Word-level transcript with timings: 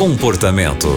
Comportamento. 0.00 0.88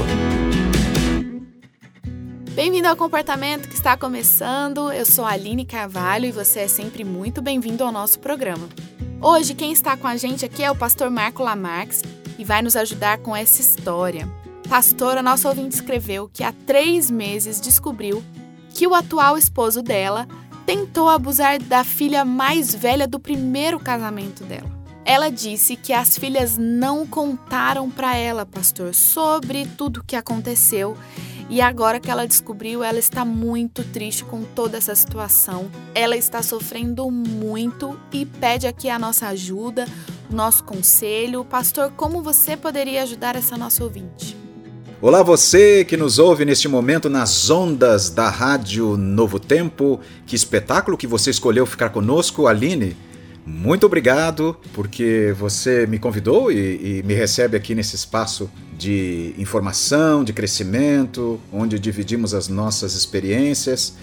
Bem-vindo 2.55 2.87
ao 2.87 2.95
Comportamento 2.95 3.67
que 3.67 3.75
está 3.75 3.97
começando. 3.97 4.93
Eu 4.93 5.05
sou 5.05 5.25
a 5.25 5.31
Aline 5.31 5.65
Carvalho 5.65 6.27
e 6.27 6.31
você 6.31 6.61
é 6.61 6.67
sempre 6.69 7.03
muito 7.03 7.41
bem-vindo 7.41 7.83
ao 7.83 7.91
nosso 7.91 8.17
programa. 8.21 8.69
Hoje, 9.21 9.55
quem 9.55 9.73
está 9.73 9.97
com 9.97 10.07
a 10.07 10.15
gente 10.15 10.45
aqui 10.45 10.63
é 10.63 10.71
o 10.71 10.75
pastor 10.75 11.09
Marco 11.09 11.43
Lamarques 11.43 12.01
e 12.39 12.45
vai 12.45 12.61
nos 12.61 12.77
ajudar 12.77 13.17
com 13.17 13.35
essa 13.35 13.59
história. 13.59 14.25
Pastora, 14.69 15.21
nosso 15.21 15.49
ouvinte 15.49 15.75
escreveu 15.75 16.29
que 16.31 16.41
há 16.41 16.53
três 16.65 17.11
meses 17.11 17.59
descobriu 17.59 18.23
que 18.73 18.87
o 18.87 18.95
atual 18.95 19.37
esposo 19.37 19.81
dela 19.81 20.25
tentou 20.65 21.09
abusar 21.09 21.61
da 21.61 21.83
filha 21.83 22.23
mais 22.23 22.73
velha 22.73 23.05
do 23.05 23.19
primeiro 23.19 23.81
casamento 23.81 24.45
dela. 24.45 24.82
Ela 25.05 25.29
disse 25.29 25.75
que 25.75 25.91
as 25.91 26.17
filhas 26.17 26.57
não 26.57 27.05
contaram 27.05 27.89
para 27.89 28.15
ela, 28.15 28.45
pastor, 28.45 28.95
sobre 28.95 29.67
tudo 29.77 29.99
o 29.99 30.03
que 30.03 30.15
aconteceu. 30.15 30.95
E 31.49 31.59
agora 31.59 31.99
que 31.99 32.09
ela 32.09 32.25
descobriu, 32.25 32.81
ela 32.81 32.97
está 32.97 33.25
muito 33.25 33.83
triste 33.83 34.23
com 34.23 34.43
toda 34.43 34.77
essa 34.77 34.95
situação. 34.95 35.69
Ela 35.93 36.15
está 36.15 36.41
sofrendo 36.41 37.11
muito 37.11 37.99
e 38.13 38.25
pede 38.25 38.65
aqui 38.65 38.89
a 38.89 38.97
nossa 38.97 39.27
ajuda, 39.27 39.85
o 40.31 40.33
nosso 40.33 40.63
conselho. 40.63 41.43
Pastor, 41.43 41.91
como 41.91 42.23
você 42.23 42.55
poderia 42.55 43.03
ajudar 43.03 43.35
essa 43.35 43.57
nossa 43.57 43.83
ouvinte? 43.83 44.37
Olá, 45.01 45.21
você 45.21 45.83
que 45.83 45.97
nos 45.97 46.17
ouve 46.17 46.45
neste 46.45 46.69
momento 46.69 47.09
nas 47.09 47.49
ondas 47.49 48.09
da 48.09 48.29
Rádio 48.29 48.95
Novo 48.95 49.37
Tempo. 49.37 49.99
Que 50.25 50.33
espetáculo 50.33 50.97
que 50.97 51.05
você 51.05 51.29
escolheu 51.29 51.65
ficar 51.65 51.89
conosco, 51.89 52.47
Aline. 52.47 52.95
Muito 53.45 53.85
obrigado 53.85 54.55
porque 54.73 55.35
você 55.37 55.85
me 55.85 55.99
convidou 55.99 56.49
e, 56.49 56.99
e, 56.99 57.03
me 57.03 57.13
recebe 57.13 57.57
aqui 57.57 57.75
nesse 57.75 57.95
espaço 57.95 58.49
de 58.77 59.35
informação, 59.37 60.23
de 60.23 60.31
crescimento, 60.31 61.39
onde 61.51 61.77
dividimos 61.77 62.33
as 62.33 62.47
nossas 62.47 62.95
experiências. 62.95 63.95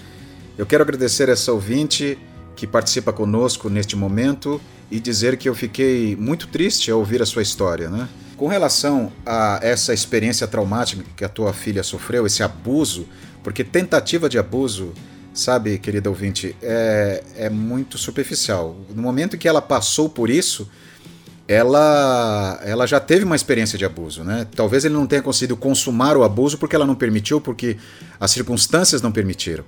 Eu 0.59 0.67
quero 0.67 0.83
agradecer 0.83 1.31
essa 1.31 1.53
ouvinte 1.53 2.19
que 2.55 2.67
participa 2.67 3.15
conosco 3.15 3.71
neste 3.71 3.97
momento 3.97 4.61
e 4.91 5.01
dizer 5.01 5.39
que 5.39 5.49
eu 5.49 5.55
fiquei 5.55 6.15
muito 6.17 6.47
triste 6.47 6.91
ao 6.91 6.99
ouvir 6.99 7.23
a 7.23 7.27
sua 7.27 7.41
história, 7.41 7.89
né? 7.89 8.07
Com 8.37 8.47
relação 8.47 9.11
a 9.25 9.59
essa 9.63 9.95
experiência 9.95 10.47
traumática 10.47 11.03
que 11.17 11.25
a 11.25 11.29
tua 11.29 11.55
filha 11.55 11.83
sofreu, 11.83 12.27
esse 12.27 12.43
abuso, 12.43 13.07
porque 13.43 13.65
tentativa 13.65 14.29
de 14.29 14.39
abuso 14.39 14.93
sabe, 15.33 15.79
querida 15.79 16.09
ouvinte, 16.09 16.57
é, 16.63 17.23
é 17.37 17.51
muito 17.51 17.97
superficial. 17.97 18.77
No 18.95 19.03
momento 19.03 19.39
que 19.39 19.49
ela 19.49 19.63
passou 19.63 20.09
por 20.09 20.29
isso, 20.29 20.69
ela, 21.47 22.61
ela 22.63 22.87
já 22.87 23.01
teve 23.01 23.25
uma 23.25 23.35
experiência 23.35 23.77
de 23.77 23.85
abuso, 23.85 24.23
né? 24.23 24.47
Talvez 24.55 24.85
ele 24.85 24.95
não 24.95 25.07
tenha 25.07 25.23
conseguido 25.23 25.57
consumar 25.57 26.17
o 26.17 26.23
abuso 26.23 26.57
porque 26.59 26.77
ela 26.77 26.87
não 26.87 26.95
permitiu, 26.95 27.41
porque 27.41 27.77
as 28.21 28.31
circunstâncias 28.31 29.03
não 29.03 29.11
permitiram. 29.11 29.65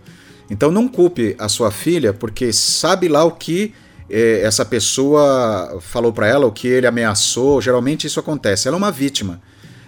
Então 0.48 0.70
não 0.70 0.86
culpe 0.86 1.34
a 1.38 1.48
sua 1.48 1.70
filha, 1.70 2.12
porque 2.12 2.52
sabe 2.52 3.08
lá 3.08 3.24
o 3.24 3.32
que 3.32 3.74
eh, 4.08 4.42
essa 4.44 4.64
pessoa 4.64 5.78
falou 5.80 6.12
para 6.12 6.26
ela, 6.26 6.46
o 6.46 6.52
que 6.52 6.68
ele 6.68 6.86
ameaçou. 6.86 7.60
Geralmente 7.60 8.06
isso 8.06 8.20
acontece. 8.20 8.68
Ela 8.68 8.76
é 8.76 8.78
uma 8.78 8.92
vítima 8.92 9.40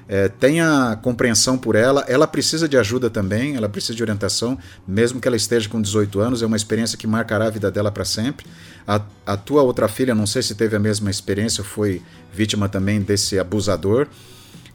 é, 0.08 0.28
tenha 0.28 0.98
compreensão 1.02 1.56
por 1.56 1.74
ela. 1.74 2.05
Ela 2.08 2.27
precisa 2.27 2.69
de 2.69 2.77
ajuda 2.77 3.08
também, 3.08 3.56
ela 3.56 3.69
precisa 3.69 3.94
de 3.94 4.02
orientação, 4.02 4.58
mesmo 4.86 5.20
que 5.20 5.28
ela 5.28 5.36
esteja 5.36 5.69
com 5.69 5.80
18 5.80 6.20
anos, 6.20 6.42
é 6.42 6.47
uma 6.47 6.56
experiência 6.56 6.98
que 6.98 7.06
marcará 7.06 7.47
a 7.47 7.50
vida 7.50 7.70
dela 7.70 7.91
para 7.91 8.05
sempre. 8.05 8.47
A, 8.86 9.00
a 9.27 9.36
tua 9.36 9.62
outra 9.62 9.88
filha, 9.88 10.14
não 10.14 10.27
sei 10.27 10.42
se 10.42 10.55
teve 10.55 10.77
a 10.77 10.78
mesma 10.78 11.10
experiência, 11.10 11.64
foi 11.64 12.02
vítima 12.32 12.69
também 12.69 13.00
desse 13.00 13.38
abusador. 13.38 14.06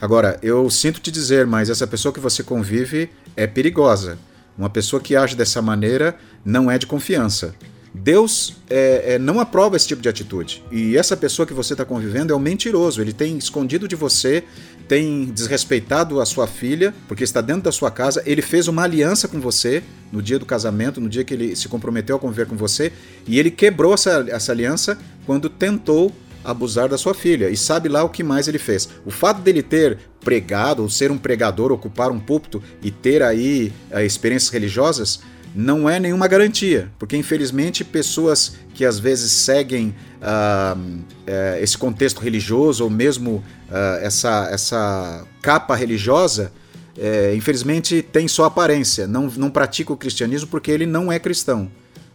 Agora, 0.01 0.39
eu 0.41 0.69
sinto 0.69 0.99
te 0.99 1.11
dizer, 1.11 1.45
mas 1.45 1.69
essa 1.69 1.85
pessoa 1.85 2.13
que 2.13 2.19
você 2.19 2.41
convive 2.41 3.09
é 3.35 3.45
perigosa. 3.45 4.17
Uma 4.57 4.69
pessoa 4.69 5.01
que 5.01 5.15
age 5.15 5.35
dessa 5.35 5.61
maneira 5.61 6.17
não 6.43 6.71
é 6.71 6.77
de 6.77 6.87
confiança. 6.87 7.53
Deus 7.93 8.55
é, 8.69 9.15
é, 9.15 9.19
não 9.19 9.39
aprova 9.39 9.75
esse 9.75 9.87
tipo 9.87 10.01
de 10.01 10.09
atitude. 10.09 10.63
E 10.71 10.95
essa 10.95 11.17
pessoa 11.17 11.45
que 11.45 11.53
você 11.53 11.73
está 11.73 11.83
convivendo 11.83 12.33
é 12.33 12.35
um 12.35 12.39
mentiroso. 12.39 13.01
Ele 13.01 13.13
tem 13.13 13.37
escondido 13.37 13.87
de 13.87 13.95
você, 13.95 14.43
tem 14.87 15.25
desrespeitado 15.25 16.21
a 16.21 16.25
sua 16.25 16.47
filha, 16.47 16.93
porque 17.07 17.23
está 17.23 17.41
dentro 17.41 17.63
da 17.63 17.71
sua 17.71 17.89
casa. 17.89 18.21
Ele 18.25 18.41
fez 18.41 18.67
uma 18.67 18.83
aliança 18.83 19.27
com 19.27 19.39
você 19.39 19.83
no 20.11 20.21
dia 20.21 20.37
do 20.37 20.45
casamento, 20.45 21.01
no 21.01 21.09
dia 21.09 21.23
que 21.23 21.33
ele 21.33 21.55
se 21.55 21.67
comprometeu 21.67 22.15
a 22.15 22.19
conviver 22.19 22.45
com 22.45 22.55
você. 22.55 22.91
E 23.27 23.39
ele 23.39 23.51
quebrou 23.51 23.93
essa, 23.93 24.25
essa 24.29 24.51
aliança 24.51 24.97
quando 25.25 25.49
tentou 25.49 26.11
abusar 26.43 26.87
da 26.87 26.97
sua 26.97 27.13
filha. 27.13 27.49
E 27.49 27.57
sabe 27.57 27.89
lá 27.89 28.03
o 28.03 28.09
que 28.09 28.23
mais 28.23 28.47
ele 28.47 28.59
fez. 28.59 28.89
O 29.05 29.11
fato 29.11 29.41
dele 29.41 29.61
ter 29.61 29.97
pregado, 30.21 30.83
ou 30.83 30.89
ser 30.89 31.11
um 31.11 31.17
pregador, 31.17 31.71
ocupar 31.71 32.11
um 32.11 32.19
púlpito 32.19 32.61
e 32.81 32.91
ter 32.91 33.21
aí 33.21 33.73
uh, 33.91 33.99
experiências 33.99 34.51
religiosas 34.51 35.21
não 35.55 35.89
é 35.89 35.99
nenhuma 35.99 36.27
garantia, 36.27 36.89
porque 36.99 37.17
infelizmente 37.17 37.83
pessoas 37.83 38.55
que 38.73 38.85
às 38.85 38.99
vezes 38.99 39.31
seguem 39.31 39.95
uh, 40.21 40.77
uh, 40.77 41.61
esse 41.61 41.77
contexto 41.77 42.19
religioso 42.19 42.83
ou 42.83 42.89
mesmo 42.89 43.43
uh, 43.69 44.01
essa, 44.01 44.49
essa 44.51 45.25
capa 45.41 45.75
religiosa, 45.75 46.51
eh, 46.97 47.33
infelizmente 47.33 48.01
tem 48.01 48.27
só 48.27 48.43
aparência, 48.43 49.07
não, 49.07 49.27
não 49.37 49.49
pratica 49.49 49.93
o 49.93 49.97
cristianismo 49.97 50.49
porque 50.49 50.69
ele 50.69 50.85
não 50.85 51.09
é 51.09 51.17
cristão. 51.17 51.71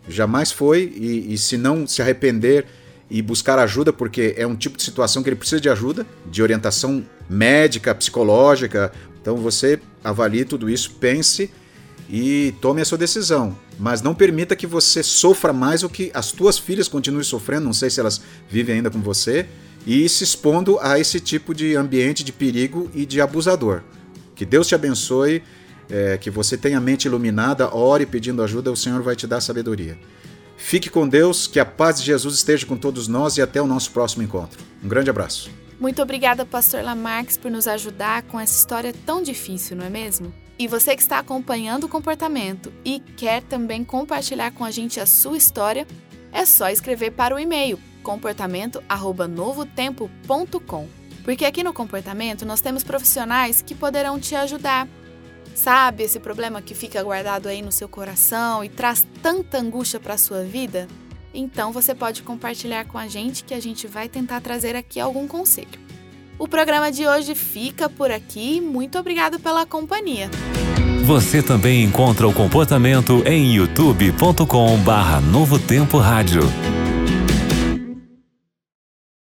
Jamais 0.06 0.52
foi, 0.52 0.92
e, 0.94 1.32
e 1.32 1.38
se 1.38 1.56
não 1.56 1.86
se 1.86 2.02
arrepender 2.02 2.66
e 3.10 3.22
buscar 3.22 3.58
ajuda, 3.58 3.92
porque 3.94 4.34
é 4.36 4.46
um 4.46 4.54
tipo 4.54 4.76
de 4.76 4.82
situação 4.82 5.22
que 5.22 5.28
ele 5.30 5.36
precisa 5.36 5.60
de 5.60 5.70
ajuda, 5.70 6.06
de 6.30 6.42
orientação 6.42 7.02
médica, 7.28 7.94
psicológica. 7.94 8.92
Então 9.20 9.36
você 9.36 9.80
avalie 10.02 10.44
tudo 10.44 10.68
isso, 10.68 10.90
pense 11.00 11.50
e 12.08 12.54
tome 12.60 12.80
a 12.80 12.84
sua 12.84 12.98
decisão. 12.98 13.56
Mas 13.78 14.02
não 14.02 14.14
permita 14.14 14.56
que 14.56 14.66
você 14.66 15.02
sofra 15.02 15.52
mais 15.52 15.82
ou 15.82 15.88
que 15.88 16.10
as 16.14 16.32
tuas 16.32 16.58
filhas 16.58 16.88
continuem 16.88 17.24
sofrendo, 17.24 17.64
não 17.64 17.72
sei 17.72 17.90
se 17.90 18.00
elas 18.00 18.20
vivem 18.48 18.76
ainda 18.76 18.90
com 18.90 19.00
você, 19.00 19.46
e 19.86 20.08
se 20.08 20.24
expondo 20.24 20.78
a 20.80 20.98
esse 20.98 21.20
tipo 21.20 21.54
de 21.54 21.74
ambiente 21.76 22.24
de 22.24 22.32
perigo 22.32 22.90
e 22.94 23.04
de 23.04 23.20
abusador. 23.20 23.82
Que 24.34 24.44
Deus 24.44 24.66
te 24.66 24.74
abençoe, 24.74 25.42
é, 25.90 26.16
que 26.16 26.30
você 26.30 26.56
tenha 26.56 26.78
a 26.78 26.80
mente 26.80 27.04
iluminada, 27.06 27.74
ore 27.74 28.06
pedindo 28.06 28.42
ajuda, 28.42 28.72
o 28.72 28.76
Senhor 28.76 29.02
vai 29.02 29.14
te 29.14 29.26
dar 29.26 29.40
sabedoria. 29.40 29.98
Fique 30.56 30.88
com 30.88 31.06
Deus, 31.06 31.46
que 31.46 31.60
a 31.60 31.64
paz 31.64 32.00
de 32.00 32.06
Jesus 32.06 32.36
esteja 32.36 32.64
com 32.64 32.76
todos 32.76 33.08
nós 33.08 33.36
e 33.36 33.42
até 33.42 33.60
o 33.60 33.66
nosso 33.66 33.90
próximo 33.90 34.22
encontro. 34.22 34.58
Um 34.82 34.88
grande 34.88 35.10
abraço. 35.10 35.63
Muito 35.80 36.00
obrigada, 36.00 36.46
Pastor 36.46 36.82
Lamarques, 36.82 37.36
por 37.36 37.50
nos 37.50 37.66
ajudar 37.66 38.22
com 38.22 38.38
essa 38.38 38.56
história 38.56 38.94
tão 39.04 39.20
difícil, 39.22 39.76
não 39.76 39.84
é 39.84 39.90
mesmo? 39.90 40.32
E 40.58 40.68
você 40.68 40.94
que 40.94 41.02
está 41.02 41.18
acompanhando 41.18 41.84
o 41.84 41.88
comportamento 41.88 42.70
e 42.84 43.00
quer 43.00 43.42
também 43.42 43.82
compartilhar 43.84 44.52
com 44.52 44.64
a 44.64 44.70
gente 44.70 45.00
a 45.00 45.06
sua 45.06 45.36
história, 45.36 45.84
é 46.32 46.46
só 46.46 46.68
escrever 46.68 47.10
para 47.10 47.34
o 47.34 47.38
e-mail 47.38 47.80
comportamento@novotempo.com. 48.02 50.88
Porque 51.24 51.44
aqui 51.44 51.64
no 51.64 51.72
comportamento 51.72 52.46
nós 52.46 52.60
temos 52.60 52.84
profissionais 52.84 53.62
que 53.62 53.74
poderão 53.74 54.20
te 54.20 54.36
ajudar. 54.36 54.86
Sabe 55.54 56.04
esse 56.04 56.20
problema 56.20 56.60
que 56.60 56.74
fica 56.74 57.02
guardado 57.02 57.48
aí 57.48 57.62
no 57.62 57.72
seu 57.72 57.88
coração 57.88 58.62
e 58.62 58.68
traz 58.68 59.06
tanta 59.22 59.58
angústia 59.58 59.98
para 59.98 60.12
a 60.14 60.18
sua 60.18 60.44
vida? 60.44 60.86
Então 61.34 61.72
você 61.72 61.94
pode 61.94 62.22
compartilhar 62.22 62.84
com 62.84 62.96
a 62.96 63.08
gente 63.08 63.44
que 63.44 63.52
a 63.52 63.60
gente 63.60 63.86
vai 63.88 64.08
tentar 64.08 64.40
trazer 64.40 64.76
aqui 64.76 65.00
algum 65.00 65.26
conselho. 65.26 65.82
O 66.38 66.48
programa 66.48 66.90
de 66.90 67.06
hoje 67.06 67.34
fica 67.34 67.88
por 67.88 68.10
aqui. 68.10 68.60
Muito 68.60 68.98
obrigado 68.98 69.38
pela 69.40 69.66
companhia. 69.66 70.30
Você 71.04 71.42
também 71.42 71.84
encontra 71.84 72.26
o 72.26 72.32
comportamento 72.32 73.22
em 73.26 73.52
youtube.com/barra 73.54 75.20
Novo. 75.20 75.58